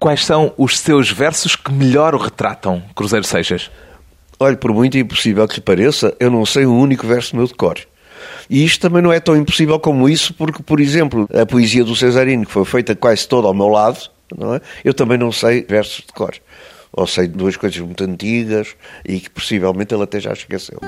[0.00, 3.68] Quais são os seus versos que melhor o retratam, Cruzeiro Seixas?
[4.38, 7.54] Olhe, por muito impossível que lhe pareça, eu não sei um único verso meu de
[7.54, 7.80] cor.
[8.48, 11.96] E isto também não é tão impossível como isso, porque, por exemplo, a poesia do
[11.96, 13.98] Cesarino, que foi feita quase toda ao meu lado,
[14.36, 14.60] não é?
[14.84, 16.36] eu também não sei versos de cor.
[16.92, 20.78] Ou sei duas coisas muito antigas e que possivelmente ele até já esqueceu.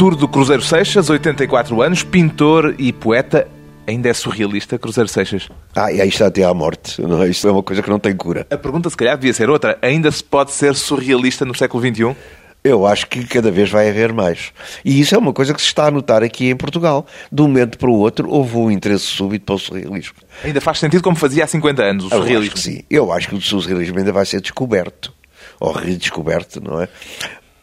[0.00, 3.46] Artur do Cruzeiro Seixas, 84 anos, pintor e poeta.
[3.86, 5.50] Ainda é surrealista, Cruzeiro Seixas?
[5.76, 7.02] Ah, e aí está até à morte.
[7.02, 7.28] Não, é?
[7.28, 8.46] isto é uma coisa que não tem cura.
[8.50, 9.78] A pergunta, se calhar, devia ser outra.
[9.82, 12.16] Ainda se pode ser surrealista no século XXI?
[12.64, 14.54] Eu acho que cada vez vai haver mais.
[14.82, 17.06] E isso é uma coisa que se está a notar aqui em Portugal.
[17.30, 20.14] De um momento para o outro, houve um interesse súbito para o surrealismo.
[20.42, 22.36] Ainda faz sentido como fazia há 50 anos o surrealismo?
[22.36, 22.84] Eu acho que sim.
[22.88, 25.12] Eu acho que o surrealismo ainda vai ser descoberto.
[25.60, 26.88] Ou redescoberto, não é?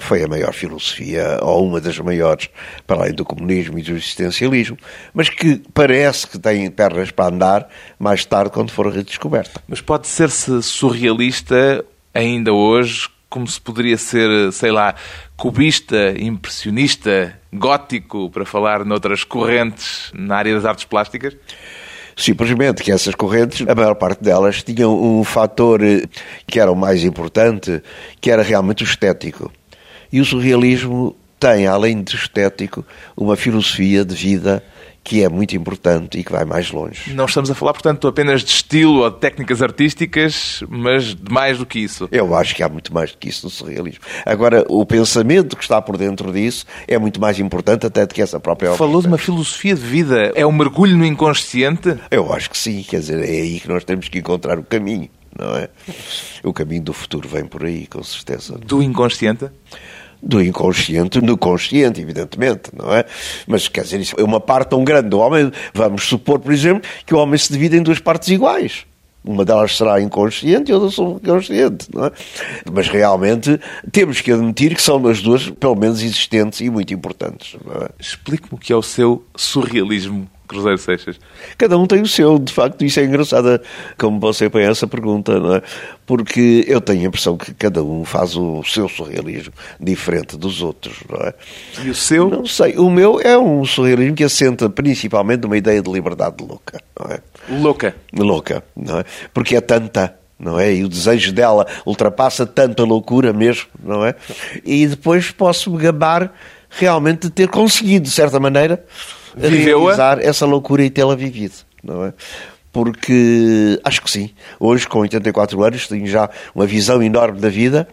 [0.08, 2.50] Foi a maior filosofia, ou uma das maiores,
[2.86, 4.77] para além do comunismo e do existencialismo,
[5.13, 7.69] mas que parece que tem pernas para andar
[8.00, 9.61] mais tarde quando for redescoberta.
[9.67, 14.95] Mas pode ser-se surrealista ainda hoje, como se poderia ser, sei lá,
[15.35, 21.35] cubista, impressionista, gótico, para falar noutras correntes na área das artes plásticas?
[22.16, 25.81] Simplesmente que essas correntes, a maior parte delas, tinham um fator
[26.47, 27.83] que era o mais importante,
[28.22, 29.52] que era realmente o estético.
[30.11, 34.63] E o surrealismo tem, além de estético, uma filosofia de vida
[35.08, 37.13] que é muito importante e que vai mais longe.
[37.13, 41.58] Não estamos a falar, portanto, apenas de estilo ou de técnicas artísticas, mas de mais
[41.59, 42.09] do que isso.
[42.11, 44.01] Eu acho que há muito mais do que isso no surrealismo.
[44.25, 48.22] Agora, o pensamento que está por dentro disso é muito mais importante até do que
[48.22, 48.78] essa própria obra.
[48.78, 50.34] Falou de uma filosofia de vida.
[50.35, 51.97] É um mergulho no inconsciente?
[52.12, 52.84] Eu acho que sim.
[52.84, 55.07] Quer dizer, é aí que nós temos que encontrar o caminho,
[55.38, 55.70] não é?
[56.44, 58.58] O caminho do futuro vem por aí, com certeza.
[58.58, 59.50] Do inconsciente?
[60.22, 63.06] do inconsciente no consciente, evidentemente, não é?
[63.46, 65.52] Mas quer dizer, isso é uma parte tão grande do homem.
[65.74, 68.86] Vamos supor, por exemplo, que o homem se divide em duas partes iguais.
[69.24, 72.12] Uma delas será inconsciente e outra subconsciente, não é?
[72.72, 73.59] Mas realmente
[73.92, 77.58] temos que admitir que são as duas, pelo menos, existentes e muito importantes.
[77.81, 77.90] É?
[78.00, 81.19] Explique-me o que é o seu surrealismo Cruzeiro Seixas?
[81.58, 83.59] Cada um tem o seu, de facto, isso é engraçado
[83.97, 85.62] como você põe essa pergunta, não é?
[86.06, 90.97] Porque eu tenho a impressão que cada um faz o seu surrealismo diferente dos outros,
[91.09, 91.34] não é?
[91.84, 92.30] E o seu?
[92.30, 92.78] Não sei.
[92.78, 97.19] O meu é um surrealismo que assenta principalmente numa ideia de liberdade louca, não é?
[97.50, 97.96] Louca?
[98.14, 99.06] Louca, não é?
[99.34, 100.72] Porque é tanta não é?
[100.74, 104.14] E o desejo dela ultrapassa tanto a loucura mesmo, não é?
[104.64, 106.31] E depois posso me gabar
[106.69, 108.84] realmente de ter conseguido, de certa maneira,
[109.40, 112.14] realizar essa loucura e tê-la vivido, não é?
[112.72, 114.30] Porque acho que sim.
[114.59, 117.88] Hoje, com 84 anos, tenho já uma visão enorme da vida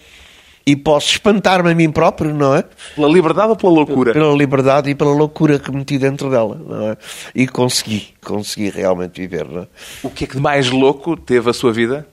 [0.66, 2.64] e posso espantar-me a mim próprio, não é?
[2.94, 4.12] Pela liberdade ou pela loucura?
[4.12, 6.96] Pela liberdade e pela loucura que meti dentro dela, não é?
[7.34, 9.66] E consegui, consegui realmente viver, não é?
[10.02, 12.06] O que é que de mais louco teve a sua vida?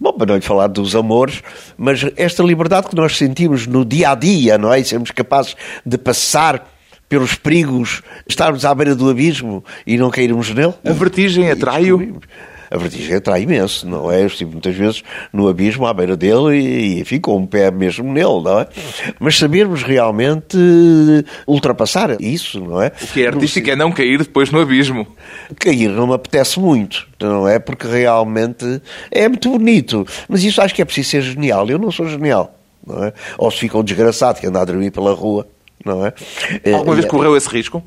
[0.00, 1.42] Bom, para não lhe falar dos amores,
[1.76, 4.78] mas esta liberdade que nós sentimos no dia a dia, não é?
[4.78, 6.68] E sermos capazes de passar
[7.08, 10.74] pelos perigos, estarmos à beira do abismo e não cairmos nele.
[10.84, 12.18] A vertigem atrai-o?
[12.70, 14.22] A vertigem atrai imenso, não é?
[14.22, 15.02] Eu estive muitas vezes
[15.32, 18.68] no abismo à beira dele e, enfim, com um pé mesmo nele, não é?
[19.18, 20.58] Mas sabermos realmente
[21.46, 22.92] ultrapassar isso, não é?
[23.00, 25.06] O que é artístico é não cair depois no abismo.
[25.58, 27.58] Cair não me apetece muito, não é?
[27.58, 30.06] Porque realmente é muito bonito.
[30.28, 31.66] Mas isso acho que é preciso ser genial.
[31.70, 32.54] Eu não sou genial,
[32.86, 33.14] não é?
[33.38, 35.48] Ou se fica um desgraçado que anda a dormir pela rua
[35.84, 36.12] não é?
[36.72, 37.82] Alguma vez correu esse risco?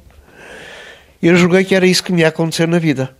[1.22, 3.16] Eu julguei que era isso que me ia acontecer na vida.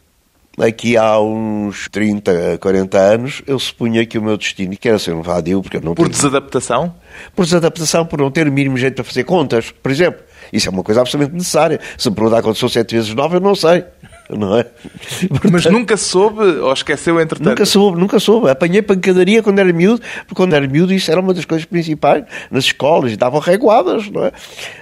[0.60, 5.14] Aqui há uns 30, 40 anos, eu supunha que o meu destino que era ser
[5.14, 6.16] um vadio, porque eu não Por tenho...
[6.16, 6.94] desadaptação?
[7.34, 10.22] Por desadaptação, por não ter o mínimo jeito para fazer contas, por exemplo.
[10.52, 11.80] Isso é uma coisa absolutamente necessária.
[11.98, 13.86] Se me perguntar quando sou sete vezes nove, eu não sei
[14.38, 14.64] não é?
[14.64, 17.50] Portanto, Mas nunca soube ou esqueceu entretanto?
[17.50, 18.50] Nunca soube, nunca soube.
[18.50, 22.24] Apanhei pancadaria quando era miúdo, porque quando era miúdo isso era uma das coisas principais
[22.50, 24.32] nas escolas, e davam reguadas, não é?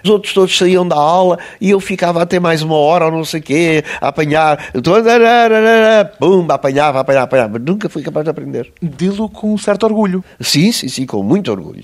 [0.04, 3.25] Os outros todos saíam da aula e eu ficava até mais uma hora ou não
[3.25, 4.72] sei o quê, a apanhar,
[6.19, 8.72] pum, apanhava, apanhava, apanhava, mas nunca fui capaz de aprender.
[8.81, 10.24] Dilo com um certo orgulho.
[10.40, 11.84] Sim, sim, sim, com muito orgulho.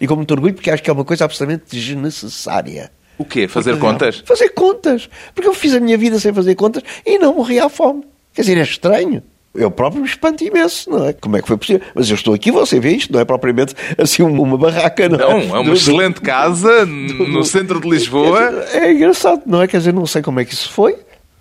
[0.00, 3.48] E com muito orgulho porque acho que é uma coisa absolutamente desnecessária O quê?
[3.48, 4.22] Fazer contas?
[4.24, 5.08] Fazer contas.
[5.34, 8.04] Porque eu fiz a minha vida sem fazer contas e não morri à fome.
[8.34, 9.22] Quer dizer, é estranho.
[9.54, 11.14] Eu próprio me espanto imenso, não é?
[11.14, 11.80] Como é que foi possível?
[11.94, 15.30] Mas eu estou aqui, você vê isto, não é propriamente assim uma barraca, não, Não,
[15.38, 15.44] é?
[15.46, 18.66] é uma Do- do- excelente casa no centro de Lisboa.
[18.74, 19.66] É engraçado, não é?
[19.66, 20.96] Quer dizer, não sei como é que isso foi.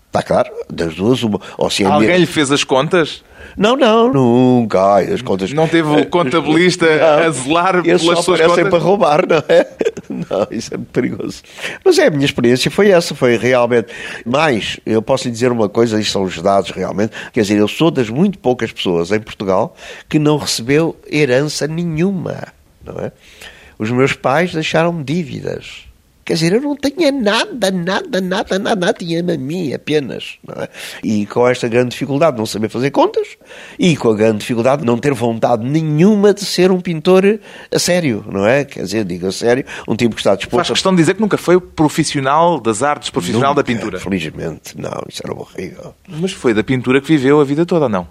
[0.08, 1.42] Está claro, das duas, uma.
[1.58, 3.22] Ou se é Alguém minha- lhe fez as contas?
[3.58, 4.96] Não, não, nunca.
[4.96, 5.52] Ai, as contas.
[5.54, 6.86] Não teve o contabilista
[7.26, 8.70] a zelar Eles pelas só suas contas?
[8.70, 9.68] para roubar, não é?
[10.08, 11.42] Não, isso é muito perigoso.
[11.84, 13.88] Mas é, a minha experiência foi essa, foi realmente.
[14.26, 17.12] Mas, eu posso lhe dizer uma coisa, isto são os dados realmente.
[17.34, 19.76] Quer dizer, eu sou das muito poucas pessoas em Portugal
[20.08, 22.48] que não recebeu herança nenhuma,
[22.84, 23.12] não é?
[23.80, 25.86] Os meus pais deixaram-me dívidas.
[26.26, 30.40] Quer dizer, eu não tinha nada, nada, nada, nada, nada, tinha-me a mim apenas.
[30.58, 30.68] É?
[31.04, 33.38] E com esta grande dificuldade de não saber fazer contas
[33.78, 37.40] e com a grande dificuldade de não ter vontade nenhuma de ser um pintor
[37.72, 38.66] a sério, não é?
[38.66, 41.22] Quer dizer, digo a sério, um tipo que está Faz disposto questão de dizer que
[41.22, 44.00] nunca foi profissional das artes, profissional da Nunca, pintura.
[44.00, 45.94] Felizmente, não, isso era horrível.
[46.08, 48.08] Mas foi da pintura que viveu a vida toda, não?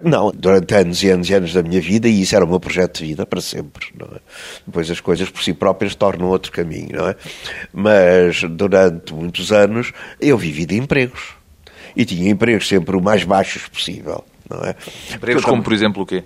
[0.00, 2.60] Não, durante anos e anos e anos da minha vida, e isso era o meu
[2.60, 4.20] projeto de vida para sempre, é?
[4.64, 7.16] Depois as coisas por si próprias tornam outro caminho, não é?
[7.72, 11.36] Mas durante muitos anos eu vivi de empregos.
[11.96, 14.76] E tinha empregos sempre o mais baixos possível, não é?
[15.12, 16.22] Empregos como, por exemplo, o quê?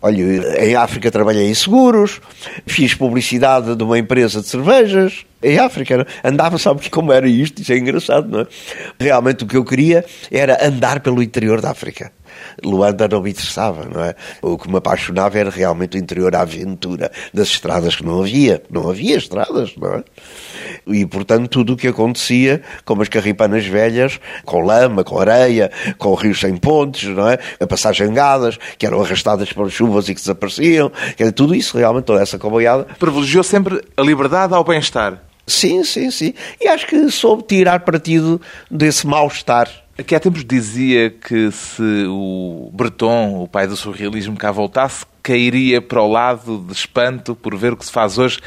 [0.00, 2.20] Olha, em África trabalhei em seguros,
[2.66, 5.24] fiz publicidade de uma empresa de cervejas.
[5.42, 7.60] Em África, andava, sabe como era isto?
[7.60, 8.46] Isso é engraçado, não é?
[8.98, 12.12] Realmente o que eu queria era andar pelo interior da África.
[12.64, 14.14] Luanda não me interessava, não é?
[14.42, 18.62] O que me apaixonava era realmente o interior, a aventura das estradas que não havia.
[18.70, 20.04] Não havia estradas, não é?
[20.86, 26.14] E, portanto, tudo o que acontecia, como as carripanas velhas, com lama, com areia, com
[26.14, 27.38] rios sem pontes, não é?
[27.60, 30.90] A passar jangadas, que eram arrastadas pelas chuvas e que desapareciam.
[31.16, 32.86] Quer dizer, tudo isso, realmente, toda essa comboiada.
[32.98, 35.22] Privilegiou sempre a liberdade ao bem-estar.
[35.46, 36.34] Sim, sim, sim.
[36.60, 38.40] E acho que soube tirar partido
[38.70, 39.68] desse mal-estar.
[39.98, 45.82] Aqui há tempos dizia que se o Breton, o pai do surrealismo, cá voltasse, cairia
[45.82, 48.38] para o lado de espanto por ver o que se faz hoje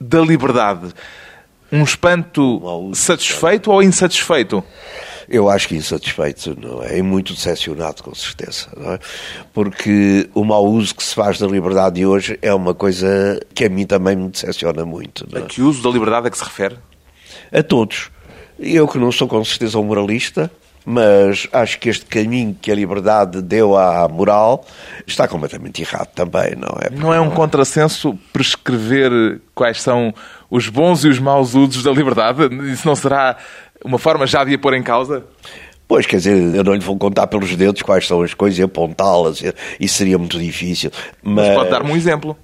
[0.00, 0.94] da liberdade.
[1.70, 4.64] Um espanto satisfeito ou insatisfeito?
[5.28, 6.96] Eu acho que insatisfeito, não é?
[6.96, 8.98] E muito decepcionado, com certeza, não é?
[9.52, 13.66] Porque o mau uso que se faz da liberdade de hoje é uma coisa que
[13.66, 15.46] a mim também me decepciona muito, não A é?
[15.46, 16.76] que uso da liberdade é que se refere?
[17.52, 18.10] A todos.
[18.58, 20.50] Eu que não sou com certeza um moralista,
[20.88, 24.64] mas acho que este caminho que a liberdade deu à moral
[25.04, 26.90] está completamente errado também, não é?
[26.90, 30.14] Não é um contrassenso prescrever quais são
[30.48, 32.44] os bons e os maus usos da liberdade?
[32.70, 33.36] Isso não será
[33.84, 35.24] uma forma já de a pôr em causa?
[35.88, 38.62] Pois, quer dizer, eu não lhe vou contar pelos dedos quais são as coisas e
[38.62, 39.42] apontá-las,
[39.80, 40.92] isso seria muito difícil.
[41.20, 42.36] Mas, Mas pode dar-me um exemplo.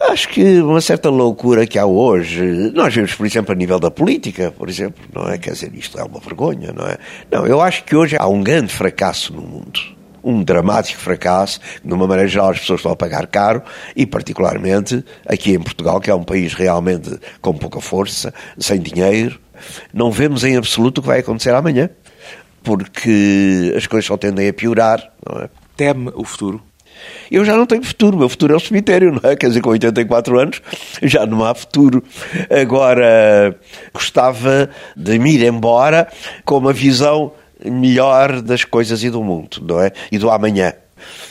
[0.00, 3.90] Acho que uma certa loucura que há hoje, nós vemos, por exemplo, a nível da
[3.90, 5.36] política, por exemplo, não é?
[5.38, 6.96] Quer dizer, isto é uma vergonha, não é?
[7.30, 9.80] Não, eu acho que hoje há um grande fracasso no mundo.
[10.22, 13.62] Um dramático fracasso, de uma maneira geral as pessoas estão a pagar caro,
[13.96, 19.38] e particularmente aqui em Portugal, que é um país realmente com pouca força, sem dinheiro,
[19.92, 21.90] não vemos em absoluto o que vai acontecer amanhã,
[22.62, 25.50] porque as coisas só tendem a piorar, não é?
[25.76, 26.67] Teme o futuro.
[27.30, 29.36] Eu já não tenho futuro, meu futuro é o cemitério, não é?
[29.36, 30.62] Quer dizer, com 84 anos
[31.02, 32.02] já não há futuro.
[32.50, 33.56] Agora,
[33.92, 36.08] gostava de me ir embora
[36.44, 37.32] com uma visão
[37.64, 39.92] melhor das coisas e do mundo, não é?
[40.10, 40.72] E do amanhã.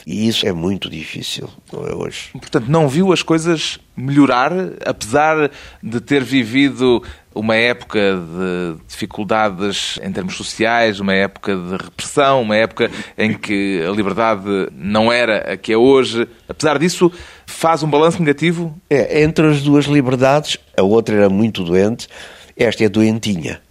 [0.05, 2.29] E isso é muito difícil, não é hoje?
[2.33, 4.51] Portanto, não viu as coisas melhorar,
[4.86, 5.50] apesar
[5.81, 7.01] de ter vivido
[7.33, 13.83] uma época de dificuldades em termos sociais, uma época de repressão, uma época em que
[13.88, 16.27] a liberdade não era a que é hoje.
[16.47, 17.12] Apesar disso,
[17.45, 18.75] faz um balanço negativo?
[18.89, 22.07] É, entre as duas liberdades, a outra era muito doente,
[22.55, 23.62] esta é doentinha.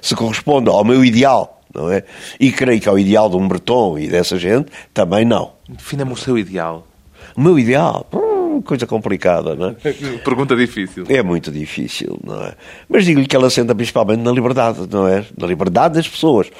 [0.00, 2.04] Se corresponde ao meu ideal, não é?
[2.38, 5.52] E creio que ao ideal de um Breton e dessa gente, também não.
[5.68, 6.86] Defina-me o seu ideal.
[7.36, 9.92] O meu ideal, hum, coisa complicada, não é?
[10.24, 11.04] Pergunta difícil.
[11.08, 12.54] É muito difícil, não é?
[12.88, 15.24] Mas digo-lhe que ela senta principalmente na liberdade, não é?
[15.36, 16.50] Na liberdade das pessoas.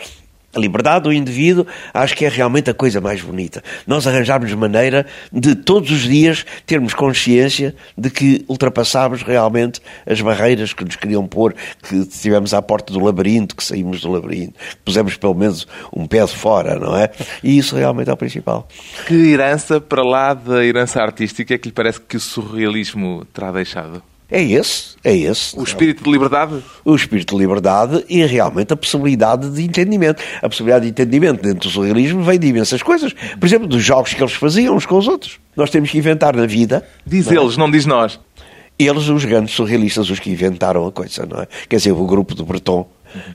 [0.54, 1.64] A liberdade do indivíduo
[1.94, 3.62] acho que é realmente a coisa mais bonita.
[3.86, 10.72] Nós arranjarmos maneira de todos os dias termos consciência de que ultrapassámos realmente as barreiras
[10.72, 14.76] que nos queriam pôr, que estivemos à porta do labirinto, que saímos do labirinto, que
[14.84, 17.10] pusemos pelo menos um pé de fora, não é?
[17.44, 18.68] E isso realmente é o principal.
[19.06, 23.52] Que herança, para lá da herança artística, é que lhe parece que o surrealismo terá
[23.52, 24.02] deixado?
[24.30, 25.58] É esse, é esse.
[25.58, 26.62] O espírito de liberdade?
[26.84, 30.22] o espírito de liberdade e realmente a possibilidade de entendimento.
[30.40, 33.12] A possibilidade de entendimento dentro do surrealismo vem de imensas coisas.
[33.12, 35.40] Por exemplo, dos jogos que eles faziam uns com os outros.
[35.56, 36.86] Nós temos que inventar na vida.
[37.04, 37.44] Diz não é?
[37.44, 38.20] eles, não diz nós.
[38.78, 41.48] Eles, os grandes surrealistas, os que inventaram a coisa, não é?
[41.68, 42.88] Quer dizer, o grupo de Breton,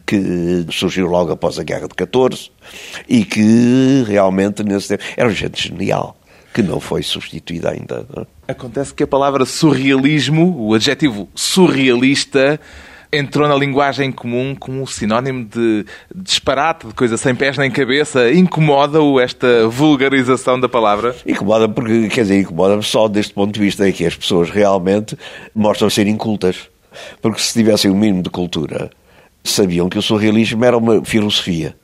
[0.06, 2.50] que surgiu logo após a Guerra de 14
[3.08, 6.18] e que realmente nesse tempo era gente genial,
[6.56, 8.08] que não foi substituída ainda.
[8.48, 8.54] É?
[8.54, 12.58] Acontece que a palavra surrealismo, o adjetivo surrealista,
[13.12, 15.86] entrou na linguagem comum como sinónimo de
[16.16, 18.32] disparate, de coisa sem pés nem cabeça.
[18.32, 21.14] Incomoda-o esta vulgarização da palavra?
[21.28, 25.18] Incomoda porque, quer dizer, incomoda só deste ponto de vista, é que as pessoas realmente
[25.54, 26.70] mostram ser incultas.
[27.22, 28.90] Porque se tivessem o mínimo de cultura,
[29.44, 31.76] sabiam que o surrealismo era uma filosofia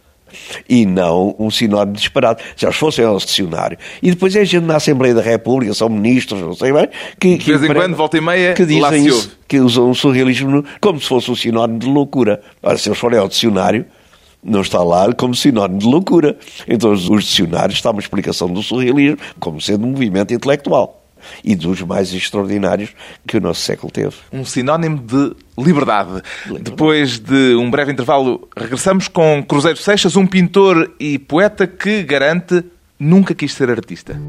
[0.67, 2.41] e não um sinónimo disparado.
[2.55, 3.77] Se eles fossem ao dicionário.
[4.01, 6.87] E depois é gente na Assembleia da República, são ministros, não sei bem,
[7.19, 10.63] que, de vez em quando, volta e meia, que dizem isso, que usam o surrealismo
[10.79, 12.41] como se fosse um sinónimo de loucura.
[12.61, 13.85] Ora, se eles forem ao dicionário,
[14.43, 16.37] não está lá como sinónimo de loucura.
[16.67, 21.00] Então, os dicionários está uma explicação do surrealismo como sendo um movimento intelectual
[21.43, 22.91] e dos mais extraordinários
[23.27, 24.15] que o nosso século teve.
[24.31, 26.21] Um sinónimo de liberdade.
[26.45, 26.63] liberdade.
[26.63, 32.63] Depois de um breve intervalo, regressamos com Cruzeiro Seixas, um pintor e poeta que garante
[32.99, 34.19] nunca quis ser artista.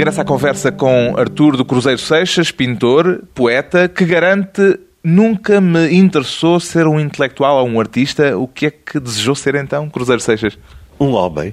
[0.00, 5.94] De regresso à conversa com Artur do Cruzeiro Seixas, pintor, poeta, que garante nunca me
[5.94, 8.34] interessou ser um intelectual ou um artista.
[8.38, 10.58] O que é que desejou ser então, Cruzeiro Seixas?
[10.98, 11.52] Um homem.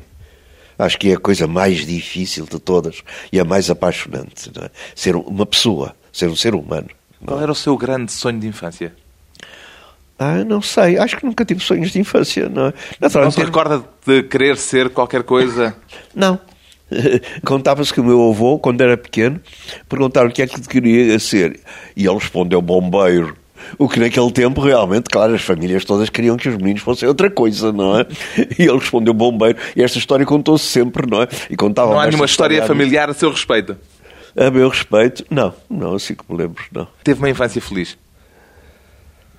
[0.79, 4.49] Acho que é a coisa mais difícil de todas e a mais apaixonante.
[4.63, 4.71] É?
[4.95, 6.87] Ser uma pessoa, ser um ser humano.
[7.25, 8.95] Qual era o seu grande sonho de infância?
[10.17, 10.97] Ah, não sei.
[10.97, 12.47] Acho que nunca tive sonhos de infância.
[12.47, 12.73] Não, é?
[13.01, 15.75] não se recorda de querer ser qualquer coisa?
[16.15, 16.39] Não.
[17.45, 19.39] Contava-se que o meu avô, quando era pequeno,
[19.87, 21.59] perguntaram o que é que queria ser.
[21.95, 23.35] E ele respondeu bombeiro.
[23.77, 27.29] O que naquele tempo, realmente, claro, as famílias todas queriam que os meninos fossem outra
[27.29, 28.05] coisa, não é?
[28.57, 29.57] E ele respondeu bombeiro.
[29.75, 31.27] E esta história contou-se sempre, não é?
[31.49, 33.75] E contava Não há nenhuma história familiar a seu respeito?
[34.35, 35.53] A meu respeito, não.
[35.69, 36.87] Não, assim que me lembro, não.
[37.03, 37.97] Teve uma infância feliz?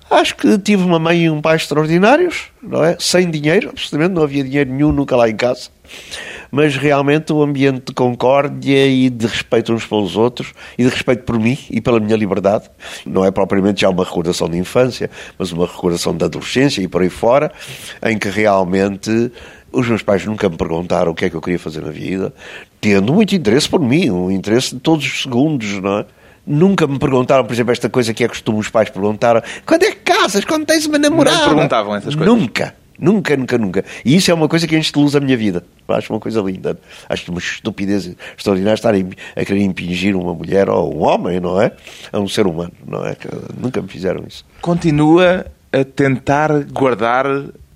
[0.09, 2.97] Acho que tive uma mãe e um pai extraordinários, não é?
[2.99, 5.69] Sem dinheiro, absolutamente, não havia dinheiro nenhum nunca lá em casa
[6.51, 11.23] mas realmente o ambiente de concórdia e de respeito uns pelos outros e de respeito
[11.23, 12.69] por mim e pela minha liberdade.
[13.05, 17.01] Não é propriamente já uma recordação de infância, mas uma recordação da adolescência e por
[17.01, 17.51] aí fora,
[18.03, 19.31] em que realmente
[19.71, 22.33] os meus pais nunca me perguntaram o que é que eu queria fazer na vida,
[22.81, 26.05] tendo muito interesse por mim, um interesse de todos os segundos, não é?
[26.51, 29.91] Nunca me perguntaram, por exemplo, esta coisa que é costume os pais perguntaram: quando é
[29.91, 30.43] que casas?
[30.43, 31.37] Quando tens uma namorada?
[31.37, 32.35] Não perguntavam essas coisas.
[32.35, 32.73] Nunca.
[32.97, 33.85] Nunca, nunca, nunca.
[34.03, 35.63] E isso é uma coisa que enche de luz a minha vida.
[35.87, 36.77] Acho uma coisa linda.
[37.07, 41.71] Acho uma estupidez extraordinária estar a querer impingir uma mulher ou um homem, não é?
[42.11, 43.15] A um ser humano, não é?
[43.57, 44.43] Nunca me fizeram isso.
[44.59, 47.25] Continua a tentar guardar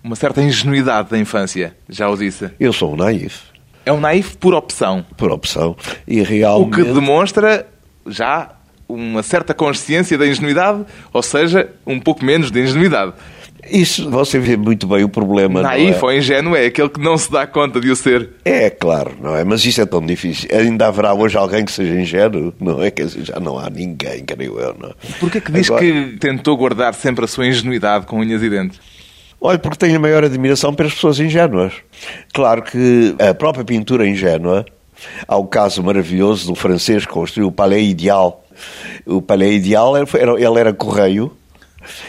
[0.03, 2.49] uma certa ingenuidade da infância, já o disse.
[2.59, 3.43] Eu sou um naif.
[3.85, 5.05] É um naif por opção.
[5.15, 5.77] Por opção.
[6.07, 6.81] E realmente...
[6.81, 7.65] O que demonstra
[8.05, 8.49] já
[8.87, 13.13] uma certa consciência da ingenuidade, ou seja, um pouco menos de ingenuidade.
[13.69, 15.61] Isso, você vê muito bem o problema.
[15.61, 16.03] Naif é?
[16.03, 18.31] ou ingênuo é aquele que não se dá conta de o ser.
[18.43, 19.43] É, claro, não é?
[19.43, 20.49] Mas isso é tão difícil.
[20.53, 22.91] Ainda haverá hoje alguém que seja ingênuo, não é?
[22.91, 24.93] Quer dizer, já não há ninguém, creio eu, não é?
[25.19, 25.81] Porquê que diz Agora...
[25.81, 28.79] que tentou guardar sempre a sua ingenuidade com unhas e dentes?
[29.39, 31.73] Olha, porque tenho a maior admiração pelas pessoas ingênuas.
[32.33, 34.65] Claro que a própria pintura ingênua,
[35.27, 38.42] há o caso maravilhoso do francês que construiu o Palais Ideal.
[39.05, 41.35] O Palais Ideal, ele era correio,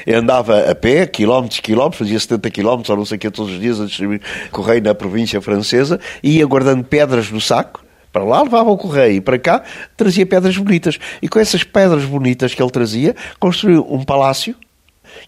[0.06, 3.60] andava a pé, quilómetros, quilómetros, fazia 70 quilómetros ou não sei o que todos os
[3.60, 4.20] dias a distribuir
[4.50, 7.84] correio na província francesa e ia guardando pedras no saco.
[8.12, 9.62] Para lá levava o correio e para cá
[9.96, 10.98] trazia pedras bonitas.
[11.20, 14.54] E com essas pedras bonitas que ele trazia, construiu um palácio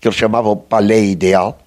[0.01, 1.59] que ele chamava o Palais Ideal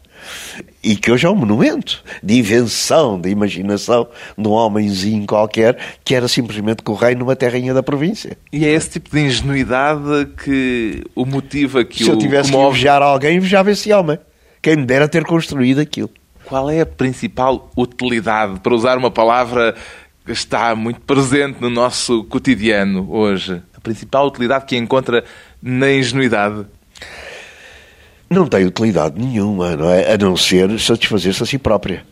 [0.84, 4.08] e que hoje é um monumento de invenção, de imaginação
[4.38, 8.38] de um homenzinho qualquer que era simplesmente correio numa terrinha da província.
[8.52, 12.14] E é esse tipo de ingenuidade que o motiva que Se o...
[12.14, 12.72] eu tivesse comove...
[12.72, 14.18] que invejar alguém, invejava esse homem.
[14.62, 16.10] Quem me dera ter construído aquilo.
[16.46, 19.76] Qual é a principal utilidade, para usar uma palavra
[20.26, 23.62] que está muito presente no nosso cotidiano hoje?
[23.76, 25.24] A principal utilidade que encontra
[25.62, 26.66] na ingenuidade?
[28.30, 30.14] Não tem utilidade nenhuma, não é?
[30.14, 32.04] A não ser satisfazer-se a si própria.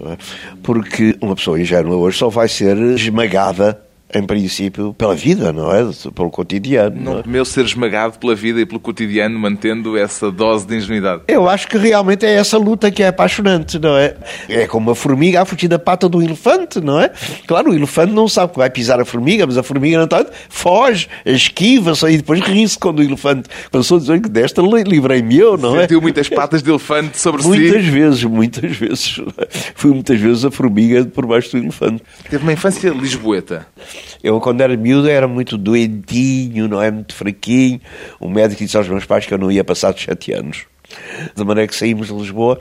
[0.00, 0.16] é?
[0.62, 3.80] Porque uma pessoa ingênua hoje só vai ser esmagada
[4.12, 5.88] em princípio, pela vida, não é?
[6.14, 6.96] Pelo cotidiano.
[6.96, 7.22] Não, Não é?
[7.22, 11.22] temeu ser esmagado pela vida e pelo cotidiano, mantendo essa dose de ingenuidade.
[11.28, 14.16] Eu acho que realmente é essa luta que é apaixonante, não é?
[14.48, 17.10] É como uma formiga a fugir da pata do elefante, não é?
[17.46, 20.32] Claro, o elefante não sabe que vai pisar a formiga, mas a formiga, no entanto,
[20.48, 25.36] foge, esquiva-se e depois ri-se quando o elefante passou a dizer que desta li- livrei-me
[25.38, 25.82] eu, não é?
[25.82, 27.90] Sentiu muitas patas de elefante sobre Muitas si.
[27.90, 29.20] vezes, muitas vezes.
[29.74, 32.02] Fui muitas vezes a formiga por baixo do elefante.
[32.28, 33.66] Teve uma infância lisboeta.
[34.22, 36.90] Eu, quando era miúdo, era muito doentinho, não é?
[36.90, 37.80] Muito fraquinho.
[38.18, 40.64] O médico disse aos meus pais que eu não ia passar de 7 anos.
[41.34, 42.58] De maneira que saímos de Lisboa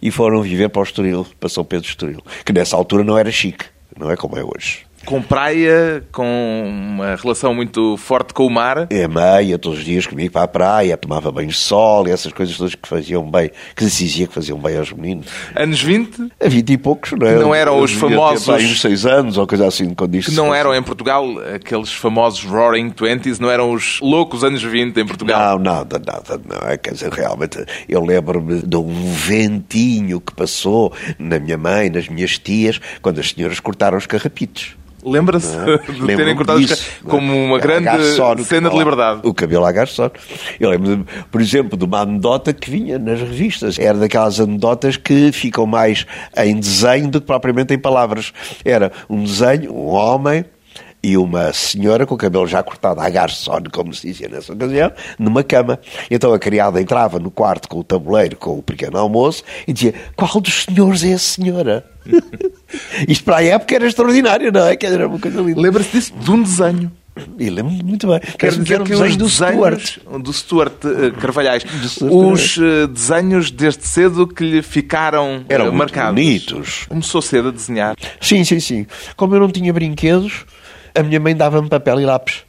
[0.00, 2.22] e foram viver para o Estoril, para São Pedro Estoril.
[2.44, 3.66] Que nessa altura não era chique,
[3.98, 4.86] não é como é hoje.
[5.06, 8.88] Com praia, com uma relação muito forte com o mar.
[8.90, 12.32] É meia, todos os dias comigo para a praia, tomava banho de sol e essas
[12.32, 15.26] coisas todas que faziam bem, que se dizia que faziam bem aos meninos.
[15.54, 17.36] Anos 20, A 20 e poucos, não é?
[17.36, 20.52] Não eram os famosos- pá, uns 6 anos ou coisa assim, quando isto que não
[20.52, 25.56] eram em Portugal aqueles famosos Roaring Twenties, não eram os loucos anos 20 em Portugal.
[25.56, 26.76] Não, nada, nada, não é?
[26.76, 32.38] Quer dizer, realmente, eu lembro-me de um ventinho que passou na minha mãe, nas minhas
[32.38, 34.74] tias, quando as senhoras cortaram os carrapitos.
[35.06, 35.78] Lembra-se é?
[35.92, 37.10] de terem cortado os disso, ca- não é?
[37.10, 39.20] como uma A grande cena de liberdade.
[39.24, 40.10] O cabelo à garçon.
[40.58, 43.78] Eu lembro, por exemplo, de uma anedota que vinha nas revistas.
[43.78, 46.04] Era daquelas anedotas que ficam mais
[46.36, 48.32] em desenho do que propriamente em palavras.
[48.64, 50.44] Era um desenho, um homem
[51.02, 54.90] e uma senhora com o cabelo já cortado à garçon, como se dizia nessa ocasião,
[55.16, 55.78] numa cama.
[56.10, 59.94] Então a criada entrava no quarto com o tabuleiro, com o pequeno almoço, e dizia,
[60.16, 61.84] qual dos senhores é a senhora?
[63.08, 64.76] Isto para a época era extraordinário, não é?
[64.76, 65.60] Que era uma coisa linda.
[65.60, 66.90] Lembra-se disso de um desenho.
[67.38, 68.20] E lembro-me muito bem.
[68.20, 70.22] Quer Parece-me dizer era um que desenho os do desenhos Stuart.
[70.22, 75.72] do Stuart eh, Carvalhais, Stuart os eh, desenhos desde cedo que lhe ficaram eh, Eram
[75.72, 76.10] marcados.
[76.14, 76.84] bonitos.
[76.88, 77.96] Começou cedo a desenhar.
[78.20, 78.86] Sim, sim, sim.
[79.16, 80.44] Como eu não tinha brinquedos,
[80.94, 82.44] a minha mãe dava-me papel e lápis.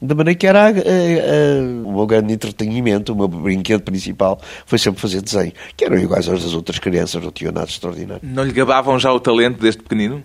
[0.00, 4.78] De maneira que era eh, eh, o meu grande entretenimento, o meu brinquedo principal foi
[4.78, 8.20] sempre fazer desenho, que eram iguais aos das outras crianças, não tinham nada extraordinário.
[8.22, 10.22] Não lhe gabavam já o talento desde pequenino?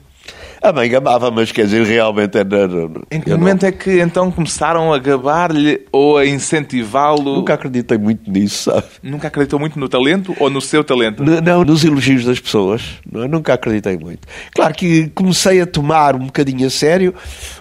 [0.61, 2.47] A mãe gabava, mas quer dizer, realmente era.
[3.09, 7.37] Em que eu não- momento é que então começaram a gabar-lhe ou a incentivá-lo?
[7.37, 8.85] Nunca acreditei muito nisso, sabe?
[9.01, 11.23] Nunca acreditou muito no talento ou no seu talento?
[11.23, 12.83] N- Não, nos elogios das pessoas.
[13.11, 13.27] Não, é?
[13.27, 14.27] nunca acreditei muito.
[14.53, 17.13] Claro que comecei a tomar um bocadinho a sério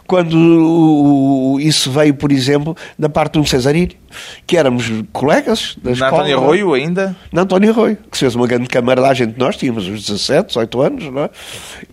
[0.06, 3.96] quando isso veio, por exemplo, da parte de um Cesarini,
[4.46, 6.12] que éramos colegas da Na escola.
[6.22, 7.16] António Arroio ainda?
[7.32, 10.80] Na António Arroio, que se fez uma grande camaradagem de nós, tínhamos uns 17, 18
[10.82, 11.30] anos, não é?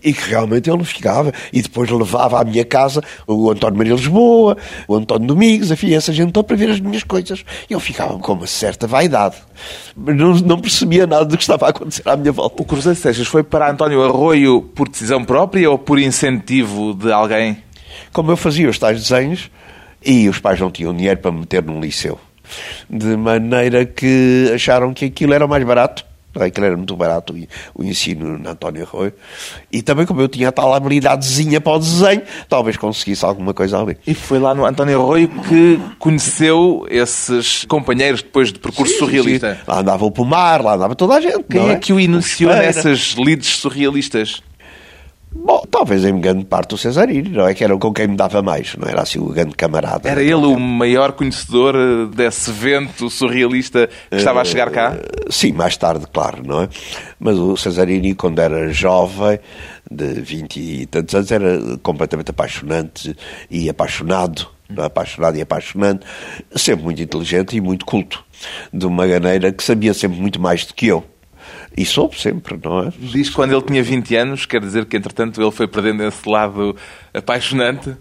[0.02, 4.56] E que realmente ele ficava, e depois levava à minha casa o António Maria Lisboa,
[4.86, 7.44] o António Domingos, enfim, essa gente toda para ver as minhas coisas.
[7.68, 9.36] E eu ficava com uma certa vaidade.
[9.96, 12.62] Mas não, não percebia nada do que estava a acontecer à minha volta.
[12.62, 17.12] O Cruzeiro de Seixas foi para António Arroio por decisão própria ou por incentivo de
[17.12, 17.58] alguém?
[18.12, 19.50] Como eu fazia os tais desenhos,
[20.04, 22.18] e os pais não tinham dinheiro para me meter num liceu.
[22.88, 26.04] De maneira que acharam que aquilo era mais barato.
[26.36, 26.44] É?
[26.44, 27.34] Aquilo era muito barato
[27.74, 29.12] o- ensino na António Arroio.
[29.72, 33.96] E também, como eu tinha tal habilidadezinha para o desenho, talvez conseguisse alguma coisa ali.
[34.06, 39.58] E foi lá no António Arroio que conheceu esses companheiros depois de percurso surrealista.
[39.66, 41.44] Lá andava o Pomar, lá andava toda a gente.
[41.50, 44.42] Quem não é que o iniciou nessas lides surrealistas?
[45.44, 47.54] Bom, talvez em grande parte o Cesarini, não é?
[47.54, 50.08] Que era com quem me dava mais, não era assim o grande camarada.
[50.08, 54.96] Era ele o maior conhecedor eh, desse vento surrealista que estava a chegar cá?
[55.30, 56.68] Sim, mais tarde, claro, não é?
[57.18, 59.38] Mas o Cesarini, quando era jovem,
[59.90, 63.16] de 20 e tantos anos, era completamente apaixonante
[63.50, 64.84] e apaixonado, é?
[64.84, 66.04] apaixonado e apaixonante,
[66.54, 68.24] sempre muito inteligente e muito culto,
[68.72, 71.04] de uma maneira que sabia sempre muito mais do que eu.
[71.78, 72.92] E soube sempre, não é?
[72.98, 76.74] Diz quando ele tinha 20 anos, quer dizer que entretanto ele foi perdendo esse lado
[77.14, 77.94] apaixonante.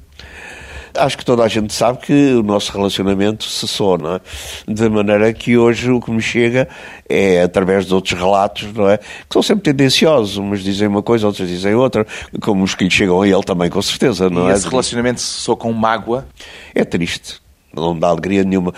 [0.96, 4.22] Acho que toda a gente sabe que o nosso relacionamento cessou, não é?
[4.68, 6.68] De maneira que hoje o que me chega
[7.08, 8.98] é através de outros relatos, não é?
[8.98, 10.38] Que são sempre tendenciosos.
[10.38, 12.04] Uns dizem uma coisa, outros dizem outra,
[12.42, 14.56] como os que lhe chegam a ele também, com certeza, não e é?
[14.56, 16.28] esse relacionamento cessou com mágoa.
[16.74, 17.40] É triste.
[17.72, 18.74] Não dá alegria nenhuma.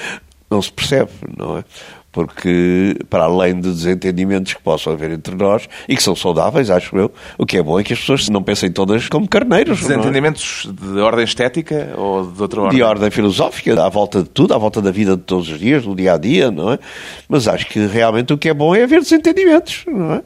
[0.49, 1.63] Não se percebe, não é?
[2.12, 6.97] Porque, para além de desentendimentos que possam haver entre nós, e que são saudáveis, acho
[6.97, 9.79] eu, o que é bom é que as pessoas não pensem todas como carneiros.
[9.81, 9.89] não é?
[9.89, 12.77] Desentendimentos de ordem estética ou de outra ordem?
[12.77, 15.83] de ordem filosófica, à volta de tudo, à volta da vida de todos os dias,
[15.83, 16.79] do dia a dia, não é?
[17.27, 20.21] Mas acho que realmente o que é bom é haver desentendimentos, não é?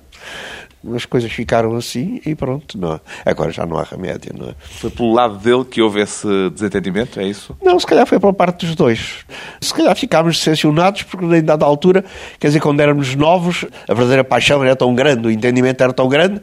[0.95, 2.77] As coisas ficaram assim e pronto.
[2.77, 2.99] Não.
[3.25, 4.55] Agora já não há remédio, não é?
[4.59, 7.55] Foi pelo lado dele que houve esse desentendimento, é isso?
[7.61, 9.25] Não, se calhar foi pela parte dos dois.
[9.61, 12.03] Se calhar ficámos decepcionados porque, em dada altura,
[12.39, 16.09] quer dizer, quando éramos novos, a verdadeira paixão era tão grande, o entendimento era tão
[16.09, 16.41] grande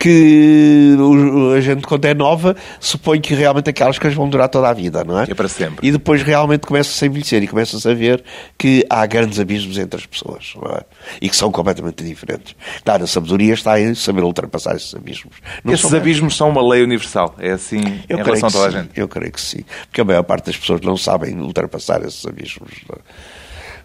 [0.00, 0.96] que
[1.54, 5.04] a gente, quando é nova, supõe que realmente aquelas coisas vão durar toda a vida,
[5.04, 5.24] não é?
[5.28, 5.86] É para sempre.
[5.86, 8.24] E depois realmente começa-se a envelhecer e começa-se a ver
[8.56, 10.80] que há grandes abismos entre as pessoas, não é?
[11.20, 12.56] E que são completamente diferentes.
[12.82, 15.36] Claro, a sabedoria está em saber ultrapassar esses abismos.
[15.62, 18.76] Não esses abismos são uma lei universal, é assim eu em relação a toda sim,
[18.78, 18.90] a gente?
[18.98, 19.64] Eu creio que sim.
[19.86, 22.70] Porque a maior parte das pessoas não sabem ultrapassar esses abismos.
[22.90, 23.40] É?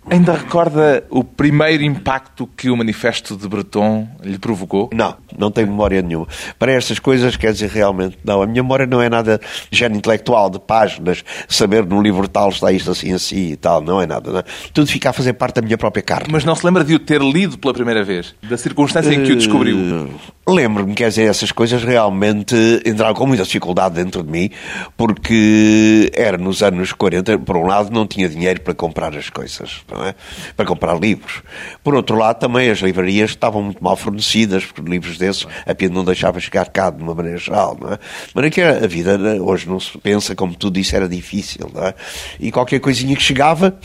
[0.07, 4.89] Ainda recorda o primeiro impacto que o manifesto de Breton lhe provocou?
[4.93, 6.27] Não, não tenho memória nenhuma.
[6.57, 8.41] Para estas coisas, quer dizer, realmente, não.
[8.41, 12.49] A minha memória não é nada de género intelectual, de páginas, saber no livro tal
[12.49, 14.31] está isto assim, assim e tal, não é nada.
[14.31, 14.43] Não é?
[14.73, 16.27] Tudo fica a fazer parte da minha própria carne.
[16.31, 18.35] Mas não se lembra de o ter lido pela primeira vez?
[18.43, 19.77] Da circunstância em que o descobriu?
[19.77, 20.09] Uh,
[20.47, 24.51] Lembro-me, quer dizer, essas coisas realmente entraram com muita dificuldade dentro de mim,
[24.95, 29.81] porque era nos anos 40, por um lado, não tinha dinheiro para comprar as coisas,
[29.91, 30.13] não é?
[30.55, 31.41] Para comprar livros.
[31.83, 35.89] Por outro lado, também as livrarias estavam muito mal fornecidas, porque livros desses a Pia
[35.89, 37.99] não deixava chegar cá de uma maneira geral, não é?
[38.33, 41.83] Mas é que a vida hoje não se pensa, como tu disse, era difícil, não
[41.83, 41.93] é?
[42.39, 43.77] E qualquer coisinha que chegava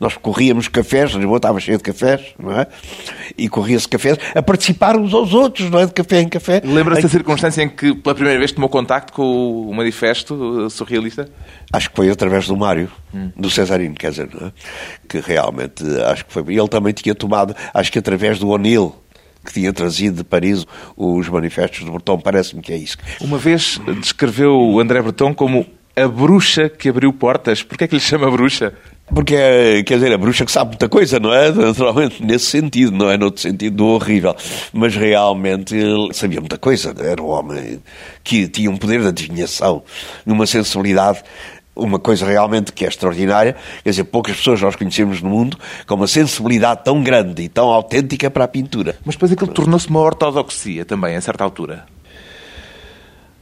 [0.00, 2.66] nós corríamos cafés, Lisboa estava cheio de cafés, não é?
[3.36, 5.86] E corria-se cafés a participar uns aos outros, não é?
[5.86, 6.60] De café em café.
[6.64, 11.28] Lembra-se da circunstância em que pela primeira vez tomou contacto com o manifesto surrealista?
[11.72, 13.30] Acho que foi através do Mário, hum.
[13.36, 14.52] do Cesarino, quer dizer, é?
[15.08, 16.42] que realmente acho que foi.
[16.54, 18.94] Ele também tinha tomado, acho que através do O'Neill
[19.46, 22.98] que tinha trazido de Paris os manifestos de Breton, parece-me que é isso.
[23.20, 27.62] Uma vez descreveu o André Breton como a bruxa que abriu portas.
[27.62, 28.74] Porquê é que lhe chama bruxa?
[29.14, 31.50] Porque, é, quer dizer, a bruxa que sabe muita coisa, não é?
[31.54, 33.16] Naturalmente, nesse sentido, não é?
[33.16, 34.34] No outro sentido do horrível.
[34.72, 36.94] Mas realmente ele sabia muita coisa.
[36.98, 37.80] Era um homem
[38.22, 39.82] que tinha um poder de adivinhação,
[40.26, 41.22] uma sensibilidade
[41.76, 45.94] uma coisa realmente que é extraordinária, quer dizer, poucas pessoas nós conhecemos no mundo com
[45.94, 48.96] uma sensibilidade tão grande e tão autêntica para a pintura.
[49.04, 51.86] Mas depois aquilo tornou-se uma ortodoxia também, a certa altura.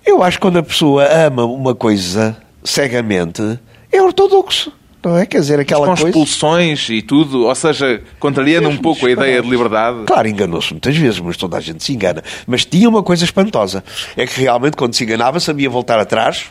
[0.05, 3.59] Eu acho que quando a pessoa ama uma coisa cegamente,
[3.91, 4.73] é ortodoxo.
[5.05, 5.27] Não é?
[5.27, 6.19] Quer dizer, aquela Mas com coisa...
[6.19, 10.05] expulsões e tudo, ou seja, contrariando um pouco a ideia de liberdade.
[10.07, 12.25] Claro, enganou-se muitas vezes, mas toda a gente se engana.
[12.47, 13.85] Mas tinha uma coisa espantosa.
[14.17, 16.47] É que realmente, quando se enganava, sabia voltar atrás,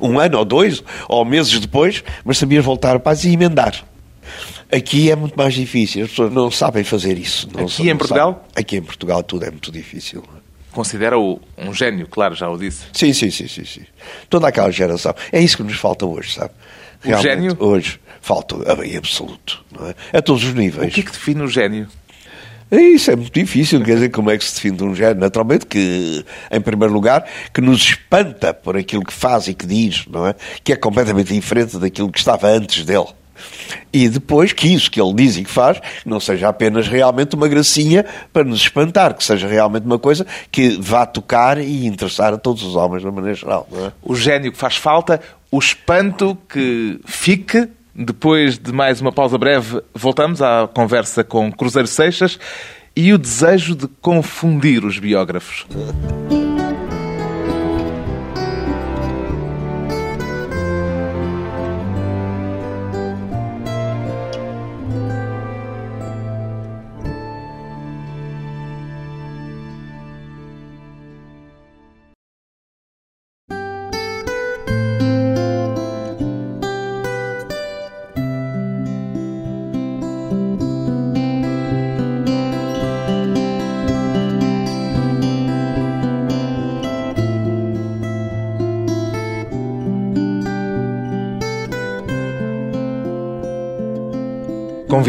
[0.00, 3.84] um ano ou dois, ou meses depois, mas sabia voltar para e emendar.
[4.70, 7.48] Aqui é muito mais difícil, as pessoas não sabem fazer isso.
[7.54, 8.32] Não Aqui em Portugal?
[8.32, 8.50] Sabem.
[8.56, 10.24] Aqui em Portugal tudo é muito difícil.
[10.72, 12.84] Considera-o um gênio, claro, já o disse.
[12.92, 13.86] Sim, sim, sim, sim, sim.
[14.28, 15.14] Toda aquela geração.
[15.32, 16.50] É isso que nos falta hoje, sabe?
[17.04, 17.56] O gênio?
[17.58, 19.94] Hoje falta em absoluto, não é?
[20.12, 20.88] A todos os níveis.
[20.88, 21.86] O que é que define o gênio?
[22.70, 25.20] Isso é muito difícil, quer dizer, como é que se define um gênio?
[25.20, 27.24] Naturalmente que, em primeiro lugar,
[27.54, 30.34] que nos espanta por aquilo que faz e que diz, não é?
[30.64, 33.06] Que é completamente diferente daquilo que estava antes dele.
[33.92, 37.48] E depois que isso que ele diz e que faz não seja apenas realmente uma
[37.48, 42.38] gracinha para nos espantar, que seja realmente uma coisa que vá tocar e interessar a
[42.38, 43.68] todos os homens de maneira geral.
[43.72, 43.92] É?
[44.02, 47.68] O gênio que faz falta, o espanto que fique.
[47.98, 52.38] Depois de mais uma pausa breve, voltamos à conversa com Cruzeiro Seixas
[52.94, 55.66] e o desejo de confundir os biógrafos.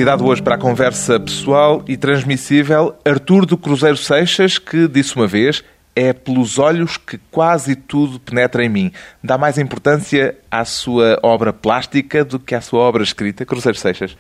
[0.07, 5.27] Convidado hoje para a conversa pessoal e transmissível, Artur do Cruzeiro Seixas, que disse uma
[5.27, 8.89] vez: é pelos olhos que quase tudo penetra em mim.
[9.21, 14.15] Dá mais importância à sua obra plástica do que à sua obra escrita, Cruzeiro Seixas?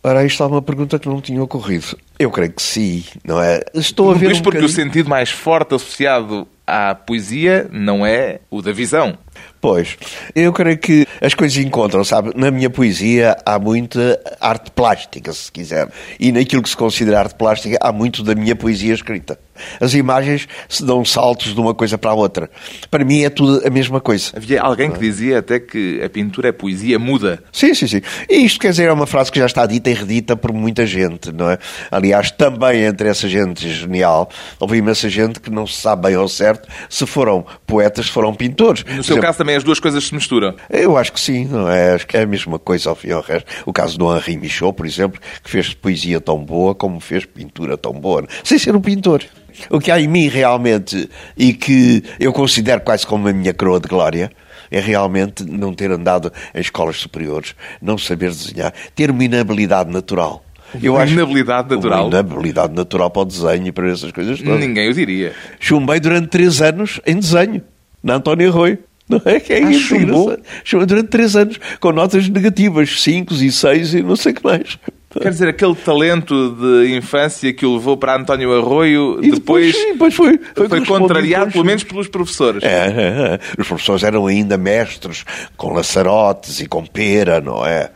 [0.00, 1.98] Ora, isto é uma pergunta que não tinha ocorrido.
[2.20, 3.62] Eu creio que sim, não é?
[3.74, 4.80] Estou a ver Mas um porque bocadinho...
[4.80, 9.18] o sentido mais forte associado à poesia não é o da visão.
[9.60, 9.96] Pois,
[10.34, 12.32] eu creio que as coisas encontram, sabe?
[12.34, 15.88] Na minha poesia há muita arte plástica, se quiser.
[16.18, 19.38] E naquilo que se considera arte plástica há muito da minha poesia escrita.
[19.80, 22.50] As imagens se dão saltos de uma coisa para a outra.
[22.90, 24.32] Para mim é tudo a mesma coisa.
[24.36, 27.42] Havia alguém que dizia até que a pintura é poesia muda.
[27.52, 28.00] Sim, sim, sim.
[28.28, 30.86] E isto quer dizer, é uma frase que já está dita e redita por muita
[30.86, 31.58] gente, não é?
[31.90, 34.28] Aliás, também entre essa gente genial,
[34.58, 38.34] houve imensa gente que não se sabe bem ao certo se foram poetas, se foram
[38.34, 38.84] pintores.
[38.84, 40.54] No seu caso também as duas coisas se misturam.
[40.68, 41.94] Eu acho que sim, não é?
[41.94, 43.50] Acho que é a mesma coisa ao fim e ao resto.
[43.64, 47.76] O caso do Henri Michaud, por exemplo, que fez poesia tão boa como fez pintura
[47.76, 49.22] tão boa, sem ser um pintor.
[49.70, 53.80] O que há em mim realmente e que eu considero quase como a minha coroa
[53.80, 54.30] de glória
[54.70, 60.44] é realmente não ter andado em escolas superiores, não saber desenhar, ter uma inabilidade natural.
[60.82, 62.06] Eu uma acho inabilidade natural?
[62.06, 64.58] Uma inabilidade natural para o desenho e para essas coisas todas.
[64.58, 65.34] Ninguém o diria.
[65.60, 67.62] Chumbei durante três anos em desenho,
[68.02, 68.78] na António Arroio.
[69.08, 69.80] Não é que é ah, isso?
[69.80, 70.36] Chumbou?
[70.64, 74.44] Chumbei durante três anos, com notas negativas, cinco e seis e não sei o que
[74.44, 74.78] mais.
[75.20, 80.14] Quer dizer, aquele talento de infância que o levou para António Arroio, e depois, depois,
[80.14, 82.62] foi, foi, foi contrariado, pelo menos pelos professores.
[82.62, 83.38] É, é, é.
[83.58, 85.24] Os professores eram ainda mestres
[85.56, 87.90] com laçarotes e com pera, não é?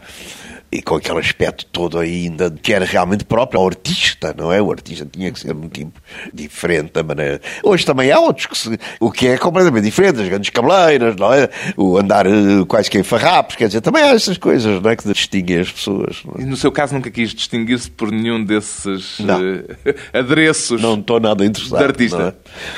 [0.77, 4.61] E com aquele aspecto todo ainda que era realmente próprio ao artista, não é?
[4.61, 5.99] O artista tinha que ser um tipo
[6.35, 7.41] diferente da maneira.
[7.63, 11.33] Hoje também há outros que se, o que é completamente diferente, as grandes cabeleiras, não
[11.33, 11.49] é?
[11.79, 14.97] O andar uh, quase que em farrapos, quer dizer, também há essas coisas, não é?
[14.97, 16.23] Que distinguem as pessoas.
[16.39, 16.43] É?
[16.43, 19.41] E no seu caso nunca quis distinguir-se por nenhum desses não.
[19.41, 19.65] Uh,
[20.13, 22.19] adereços não estou nada interessado, de artista.
[22.19, 22.35] Não, é?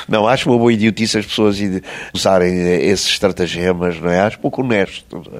[0.07, 1.57] não, acho uma boa idiotice as pessoas
[2.13, 4.21] usarem esses estratagemas, não é?
[4.21, 5.21] Acho pouco honesto.
[5.35, 5.39] É?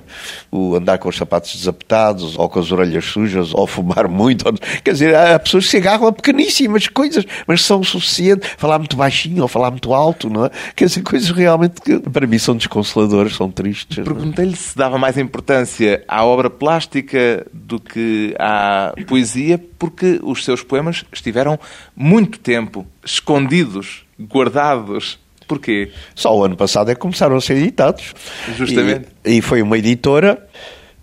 [0.51, 4.47] O andar com os sapatos desapetados ou com as orelhas sujas, ou fumar muito.
[4.47, 4.53] Ou...
[4.83, 8.47] Quer dizer, há pessoas que se agarram a pequeníssimas coisas, mas são o suficiente.
[8.57, 10.51] Falar muito baixinho ou falar muito alto, não é?
[10.75, 13.99] Quer dizer, coisas realmente que para mim são desconsoladoras, são tristes.
[13.99, 14.03] É?
[14.03, 20.63] Perguntei-lhe se dava mais importância à obra plástica do que à poesia, porque os seus
[20.63, 21.59] poemas estiveram
[21.95, 25.91] muito tempo escondidos, guardados Porquê?
[26.13, 28.13] Só o ano passado é que começaram a ser editados.
[28.55, 29.07] Justamente.
[29.25, 30.47] E, e, foi uma editora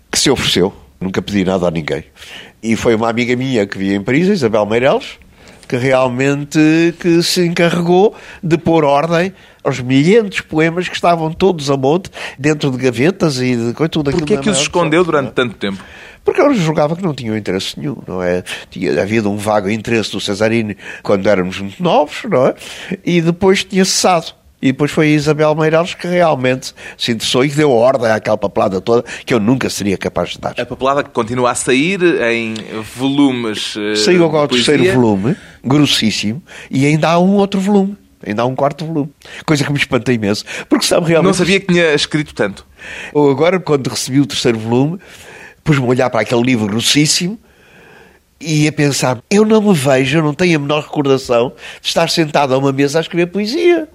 [0.09, 0.73] que se ofereceu.
[0.99, 2.03] Nunca pedi nada a ninguém.
[2.61, 5.19] E foi uma amiga minha que via em Paris, Isabel Meireles,
[5.67, 6.59] que realmente
[6.99, 9.33] que se encarregou de pôr ordem
[9.63, 14.09] aos milhentos poemas que estavam todos a monte, dentro de gavetas e de coisa, tudo
[14.09, 14.25] aquilo.
[14.25, 15.83] Porquê é que os escondeu durante tanto tempo?
[16.23, 18.43] Porque eu julgava que não tinham interesse nenhum, não é?
[18.69, 22.55] Tinha havido um vago interesse do Cesarini quando éramos muito novos, não é?
[23.05, 24.33] E depois tinha cessado.
[24.61, 28.37] E depois foi a Isabel Meireles que realmente se interessou e que deu ordem àquela
[28.37, 30.55] papelada toda que eu nunca seria capaz de dar.
[30.57, 32.55] A papelada que continua a sair em
[32.95, 33.75] volumes.
[33.77, 36.41] Eh, Saiu agora o terceiro volume, grossíssimo,
[36.71, 37.95] e ainda há um outro volume.
[38.25, 39.11] Ainda há um quarto volume.
[39.45, 40.43] Coisa que me espanta imenso.
[40.67, 41.27] Porque sabe realmente.
[41.27, 42.65] Não sabia que tinha escrito tanto.
[43.13, 44.99] Ou agora, quando recebi o terceiro volume,
[45.63, 47.37] pus-me a olhar para aquele livro grossíssimo
[48.41, 52.09] e a pensar: eu não me vejo, eu não tenho a menor recordação de estar
[52.09, 53.87] sentado a uma mesa a escrever poesia.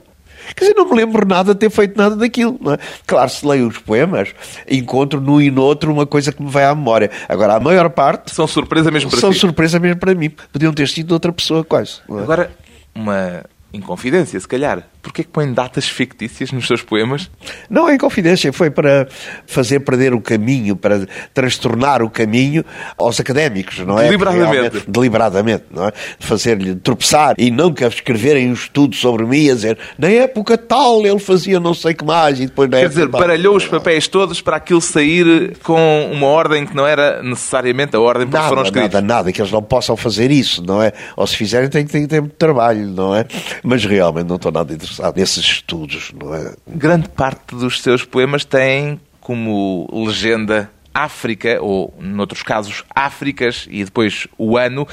[0.54, 2.58] Quer dizer, não me lembro nada de ter feito nada daquilo.
[2.72, 2.78] É?
[3.06, 4.34] Claro, se leio os poemas,
[4.68, 7.10] encontro num e no outro uma coisa que me vai à memória.
[7.28, 8.34] Agora, a maior parte.
[8.34, 9.38] São surpresa mesmo para São si.
[9.38, 10.30] surpresa mesmo para mim.
[10.52, 12.00] Podiam ter sido outra pessoa, quase.
[12.08, 12.22] É?
[12.22, 12.50] Agora,
[12.94, 14.86] uma Inconfidência, se calhar.
[15.02, 17.28] Porquê que põe datas fictícias nos seus poemas?
[17.68, 19.08] Não é inconfidência, foi para
[19.46, 22.64] fazer perder o caminho, para transtornar o caminho
[22.96, 24.04] aos académicos, não é?
[24.04, 24.84] Deliberadamente.
[24.86, 25.92] Deliberadamente, não é?
[26.20, 31.18] Fazer-lhe tropeçar e nunca escreverem um estudo sobre mim a dizer na época tal ele
[31.18, 34.56] fazia não sei que mais e depois na Quer dizer, baralhou os papéis todos para
[34.58, 38.92] aquilo sair com uma ordem que não era necessariamente a ordem por que foram escritos.
[38.92, 40.92] Nada, nada, que eles não possam fazer isso, não é?
[41.16, 43.26] Ou se fizerem têm que ter muito trabalho, não é?
[43.64, 46.55] Mas realmente não estou nada interessado nesses estudos, não é?
[46.66, 54.26] Grande parte dos seus poemas tem como legenda África, ou, noutros casos, Áfricas, e depois
[54.37, 54.87] o ano.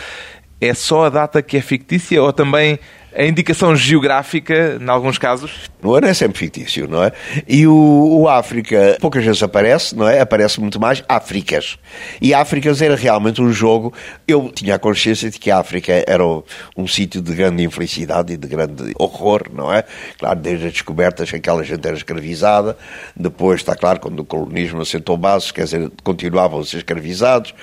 [0.61, 2.77] É só a data que é fictícia ou também
[3.15, 5.69] a indicação geográfica, em alguns casos?
[5.81, 7.11] O ano é sempre fictício, não é?
[7.47, 10.19] E o, o, África poucas vezes aparece, não é?
[10.19, 11.77] Aparece muito mais Áfricas.
[12.21, 13.93] E Áfricas era realmente um jogo.
[14.27, 16.43] Eu tinha a consciência de que a África era um,
[16.77, 19.83] um sítio de grande infelicidade e de grande horror, não é?
[20.17, 22.77] Claro, desde as descobertas que aquela gente era escravizada,
[23.15, 27.53] depois, está claro, quando o colonismo assentou bases, quer dizer, continuavam a ser escravizados,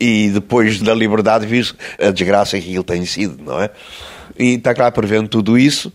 [0.00, 1.64] e depois da liberdade, viu
[2.00, 3.70] a desgraça que aquilo tem sido, não é?
[4.38, 5.92] E está claro, prevendo tudo isso,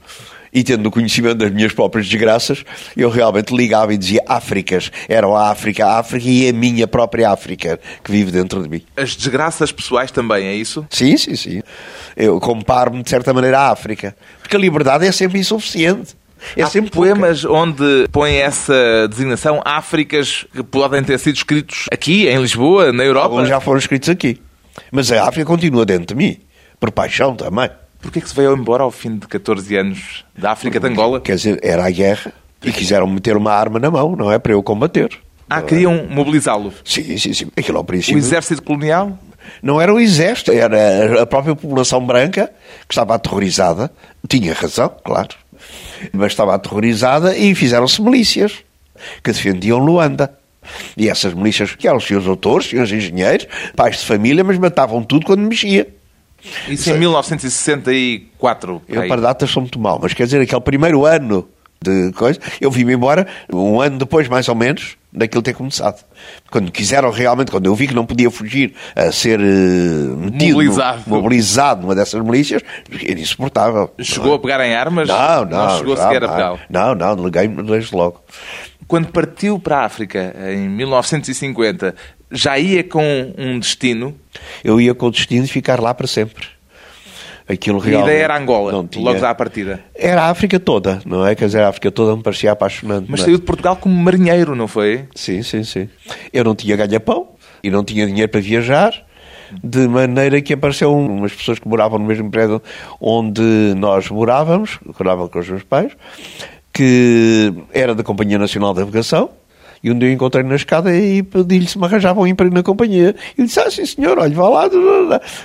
[0.54, 2.63] e tendo conhecimento das minhas próprias desgraças,
[2.95, 4.91] eu realmente ligava e dizia Áfricas.
[5.08, 8.82] Era a África, a África e a minha própria África que vive dentro de mim.
[8.97, 10.86] As desgraças pessoais também, é isso?
[10.89, 11.62] Sim, sim, sim.
[12.17, 14.15] Eu comparo-me de certa maneira à África.
[14.41, 16.15] Porque a liberdade é sempre insuficiente.
[16.58, 22.27] É Há sempre poemas onde põe essa designação Áfricas que podem ter sido escritos aqui,
[22.27, 23.27] em Lisboa, na Europa.
[23.27, 24.41] Alguns já foram escritos aqui.
[24.91, 26.38] Mas a África continua dentro de mim.
[26.80, 27.69] Por paixão também.
[28.02, 31.22] Porquê que se veio embora ao fim de 14 anos da África de Angola?
[31.22, 32.34] Quer dizer, era a guerra
[32.64, 34.40] e quiseram meter uma arma na mão, não é?
[34.40, 35.10] Para eu combater.
[35.50, 36.74] Ah, queriam mobilizá-lo.
[36.84, 37.48] Sim, sim, sim.
[37.58, 38.18] Aquilo ao O princípio.
[38.18, 39.18] exército colonial?
[39.62, 42.52] Não era o exército, era a própria população branca
[42.88, 43.92] que estava aterrorizada.
[44.28, 45.30] Tinha razão, claro.
[46.14, 48.54] Mas estava aterrorizada e fizeram-se milícias
[49.24, 50.34] que defendiam Luanda.
[50.96, 55.04] E essas milícias, que eram os seus autores, senhores engenheiros, pais de família, mas matavam
[55.04, 55.88] tudo quando mexia.
[56.67, 58.82] Isso em 1964.
[58.88, 61.47] Eu para datas sou muito mal, mas quer dizer, aquele primeiro ano
[61.84, 66.06] de coisa, eu vim-me embora um ano depois, mais ou menos, daquilo ter começado.
[66.51, 71.01] Quando quiseram realmente, quando eu vi que não podia fugir a ser eh, metido, Mobilizado.
[71.08, 72.62] no- mobilizado numa dessas milícias,
[73.04, 73.91] era insuportável.
[73.99, 75.08] Chegou a pegar em armas?
[75.08, 75.77] Não, não.
[75.80, 76.34] chegou já, sequer a não.
[76.36, 76.60] pegá-lo.
[76.69, 78.21] Não, não, liguei-me desde logo.
[78.88, 81.95] Quando partiu para a África, em 1950,
[82.32, 84.15] já ia com um destino?
[84.63, 86.46] Eu ia com o destino de ficar lá para sempre.
[87.48, 89.82] Aquilo E a ideia era Angola, não tinha- logo à partida.
[89.94, 91.36] Era a África toda, não é?
[91.36, 93.08] Quer dizer, a África toda me parecia apaixonante.
[93.10, 93.24] Mas é?
[93.26, 95.06] saiu de Portugal como marinheiro, não foi?
[95.15, 95.89] Sim, sim, sim.
[96.32, 97.30] Eu não tinha ganha-pão
[97.62, 98.94] e não tinha dinheiro para viajar,
[99.62, 102.62] de maneira que apareceu um, umas pessoas que moravam no mesmo prédio
[103.02, 103.41] onde
[103.76, 105.91] nós morávamos, morava com os meus pais,
[106.72, 109.30] que era da Companhia Nacional de Navegação,
[109.84, 112.63] e um dia eu encontrei na escada e pedi-lhe se me arranjava um emprego na
[112.63, 113.15] companhia.
[113.38, 114.70] E ele disse, ah, sim senhor, olha, vá lá.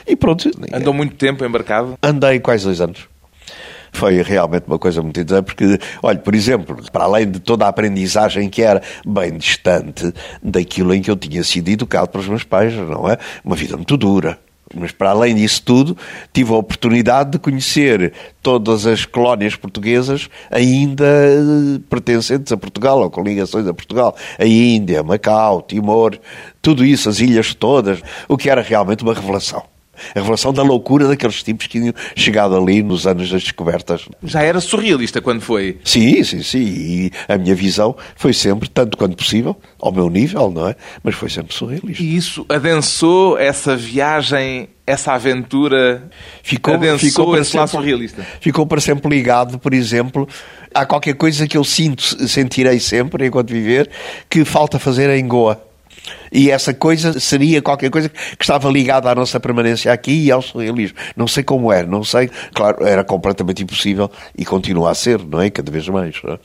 [0.06, 0.50] E pronto.
[0.72, 1.98] Andou muito tempo embarcado?
[2.02, 3.08] Andei quase dois anos.
[3.92, 7.68] Foi realmente uma coisa muito interessante, porque, olha, por exemplo, para além de toda a
[7.68, 12.74] aprendizagem que era bem distante daquilo em que eu tinha sido educado pelos meus pais,
[12.74, 13.16] não é?
[13.42, 14.38] Uma vida muito dura.
[14.74, 15.96] Mas para além disso tudo,
[16.32, 23.10] tive a oportunidade de conhecer todas as colónias portuguesas ainda eh, pertencentes a Portugal, ou
[23.10, 24.16] com ligações a Portugal.
[24.38, 26.18] A Índia, Macau, Timor,
[26.60, 29.75] tudo isso, as ilhas todas, o que era realmente uma revelação.
[30.14, 34.08] A revelação da loucura daqueles tipos que tinham chegado ali nos anos das descobertas.
[34.22, 35.78] Já era surrealista quando foi.
[35.84, 36.58] Sim, sim, sim.
[36.58, 40.76] E a minha visão foi sempre, tanto quanto possível, ao meu nível, não é?
[41.02, 42.02] Mas foi sempre surrealista.
[42.02, 46.08] E isso adensou essa viagem, essa aventura,
[46.42, 48.26] Ficou, adensou ficou, para esse sempre, surrealista.
[48.40, 50.28] ficou para sempre ligado, por exemplo,
[50.74, 53.90] há qualquer coisa que eu sinto, sentirei sempre, enquanto viver,
[54.30, 55.65] que falta fazer em Goa.
[56.30, 60.42] E essa coisa seria qualquer coisa que estava ligada à nossa permanência aqui e ao
[60.42, 60.96] surrealismo.
[61.16, 62.30] Não sei como era, não sei.
[62.54, 65.50] Claro, era completamente impossível e continua a ser, não é?
[65.50, 66.16] Cada vez mais.
[66.24, 66.38] É?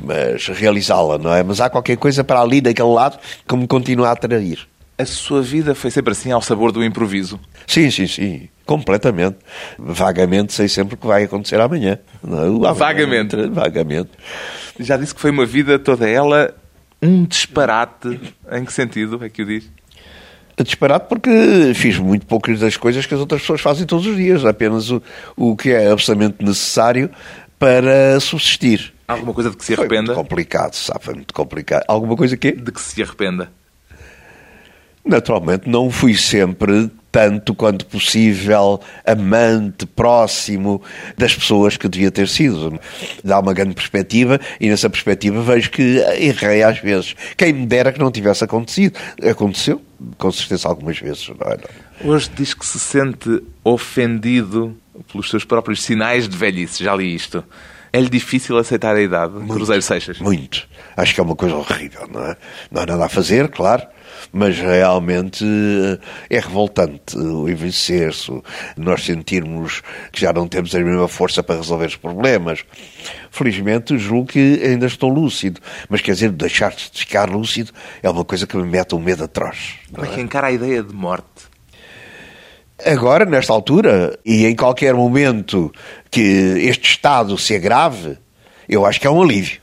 [0.00, 1.42] Mas realizá-la, não é?
[1.42, 4.66] Mas há qualquer coisa para ali, daquele lado, que me continua a atrair.
[4.96, 7.40] A sua vida foi sempre assim, ao sabor do improviso.
[7.66, 8.48] Sim, sim, sim.
[8.64, 9.38] Completamente.
[9.76, 11.98] Vagamente sei sempre o que vai acontecer amanhã.
[12.22, 12.72] Não é?
[12.72, 13.36] Vagamente.
[13.48, 14.10] Vagamente.
[14.78, 16.54] Já disse que foi uma vida toda ela
[17.06, 18.20] um disparate.
[18.50, 19.70] Em que sentido é que o diz?
[20.62, 24.44] Disparado porque fiz muito poucas das coisas que as outras pessoas fazem todos os dias.
[24.44, 25.02] Apenas o,
[25.36, 27.10] o que é absolutamente necessário
[27.58, 28.94] para subsistir.
[29.08, 30.14] Alguma coisa de que se Foi arrependa?
[30.14, 31.04] muito complicado, sabe?
[31.04, 31.84] Foi muito complicado.
[31.88, 33.50] Alguma coisa que De que se arrependa?
[35.04, 40.82] Naturalmente, não fui sempre tanto quanto possível amante, próximo
[41.16, 42.80] das pessoas que devia ter sido.
[43.22, 47.14] Dá uma grande perspectiva e nessa perspectiva vejo que errei às vezes.
[47.36, 48.98] Quem me dera que não tivesse acontecido.
[49.22, 49.80] Aconteceu,
[50.18, 51.28] com certeza, algumas vezes.
[51.28, 51.58] Não é?
[52.02, 54.76] Hoje diz que se sente ofendido
[55.12, 56.82] pelos seus próprios sinais de velhice.
[56.82, 57.44] Já li isto.
[57.94, 60.18] É-lhe difícil aceitar a idade, Cruzeiro Seixas?
[60.18, 60.66] Muito.
[60.96, 62.36] Acho que é uma coisa horrível, não é?
[62.68, 63.86] Não há nada a fazer, claro,
[64.32, 68.32] mas realmente eh, é revoltante o envelhecer-se,
[68.76, 69.80] nós sentirmos
[70.10, 72.64] que já não temos a mesma força para resolver os problemas.
[73.30, 77.70] Felizmente, julgo que ainda estou lúcido, mas quer dizer, deixar de ficar lúcido
[78.02, 79.74] é uma coisa que me mete um medo atroz.
[79.92, 81.53] Como é que encara a ideia de morte?
[82.84, 85.72] Agora, nesta altura, e em qualquer momento
[86.10, 88.18] que este estado se agrave,
[88.68, 89.60] eu acho que é um alívio.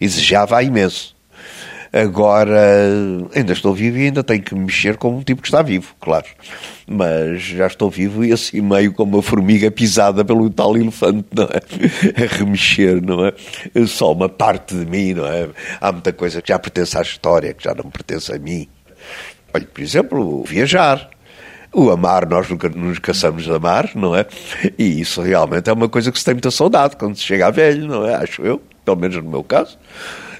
[0.00, 1.14] E desejava imenso.
[1.92, 2.88] Agora,
[3.34, 5.94] ainda estou vivo e ainda tenho que me mexer como um tipo que está vivo,
[6.00, 6.24] claro.
[6.86, 11.44] Mas já estou vivo e assim meio como uma formiga pisada pelo tal elefante, não
[11.44, 12.24] é?
[12.24, 13.34] A remexer, não é?
[13.86, 15.50] Só uma parte de mim, não é?
[15.78, 18.66] Há muita coisa que já pertence à história, que já não pertence a mim.
[19.52, 21.10] Olha, por exemplo, viajar.
[21.74, 24.26] O amar, nós nunca nos caçamos de amar, não é?
[24.78, 27.50] E isso realmente é uma coisa que se tem muita saudade quando se chega a
[27.50, 28.14] velho, não é?
[28.14, 29.78] Acho eu, pelo menos no meu caso.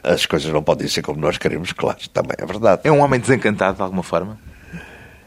[0.03, 2.83] As coisas não podem ser como nós queremos, claro, também é verdade.
[2.85, 4.39] É um homem desencantado de alguma forma?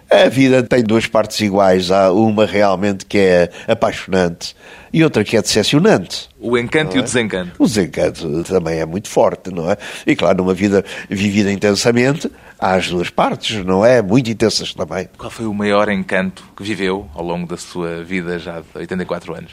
[0.09, 1.89] A vida tem duas partes iguais.
[1.89, 4.55] Há uma realmente que é apaixonante
[4.93, 6.29] e outra que é decepcionante.
[6.39, 7.51] O encanto e o desencanto.
[7.57, 9.77] O desencanto também é muito forte, não é?
[10.05, 14.01] E claro, numa vida vivida intensamente, há as duas partes, não é?
[14.01, 15.09] Muito intensas também.
[15.17, 19.35] Qual foi o maior encanto que viveu ao longo da sua vida já de 84
[19.35, 19.51] anos?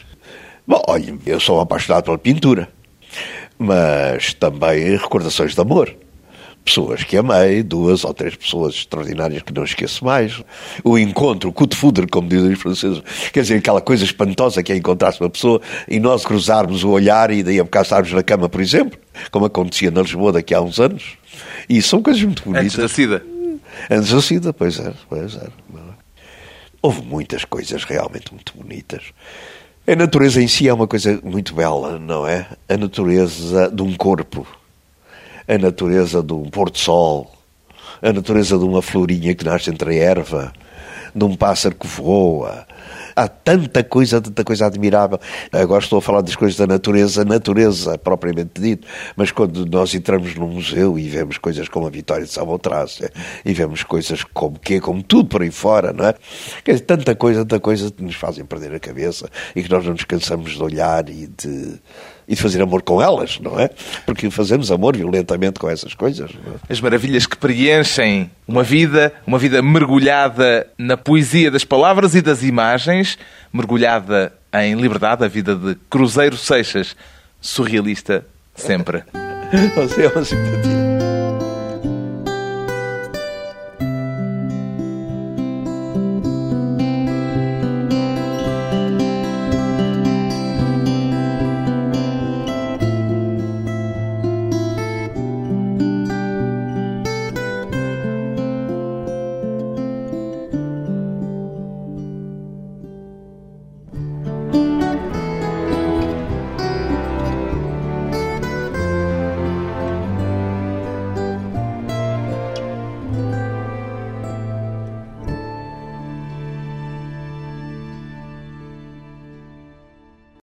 [0.66, 2.68] Bom, olha, eu sou apaixonado pela pintura,
[3.58, 5.92] mas também recordações de amor
[6.64, 10.42] pessoas que amei, duas ou três pessoas extraordinárias que não esqueço mais.
[10.84, 13.02] O encontro, o de foudre, como dizem os franceses,
[13.32, 17.30] quer dizer, aquela coisa espantosa que é encontrar-se uma pessoa e nós cruzarmos o olhar
[17.30, 18.98] e daí a bocado estarmos na cama, por exemplo,
[19.30, 21.16] como acontecia na Lisboa daqui a uns anos.
[21.68, 22.64] E são coisas muito bonitas.
[22.64, 23.22] Antes da SIDA.
[23.90, 25.48] Antes da SIDA, pois é, pois é.
[26.80, 29.02] Houve muitas coisas realmente muito bonitas.
[29.86, 32.46] A natureza em si é uma coisa muito bela, não é?
[32.68, 34.46] A natureza de um corpo
[35.46, 37.30] a natureza de um pôr-do-sol,
[38.00, 40.52] a natureza de uma florinha que nasce entre a erva,
[41.14, 42.66] de um pássaro que voa.
[43.14, 45.20] Há tanta coisa, tanta coisa admirável.
[45.52, 50.34] Agora estou a falar das coisas da natureza, natureza propriamente dito, mas quando nós entramos
[50.34, 53.12] num museu e vemos coisas como a Vitória de Samotrácia
[53.44, 56.14] e vemos coisas como que como tudo por aí fora, não é?
[56.64, 59.84] Quer dizer, tanta coisa, tanta coisa que nos fazem perder a cabeça e que nós
[59.84, 61.78] não nos cansamos de olhar e de
[62.32, 63.68] e de fazer amor com elas, não é?
[64.06, 66.30] Porque fazemos amor violentamente com essas coisas.
[66.30, 66.72] É?
[66.72, 72.42] As maravilhas que preenchem uma vida, uma vida mergulhada na poesia das palavras e das
[72.42, 73.18] imagens,
[73.52, 76.96] mergulhada em liberdade, a vida de Cruzeiro Seixas,
[77.38, 78.24] surrealista
[78.54, 79.04] sempre.
[79.76, 81.01] Você é uma simpatia.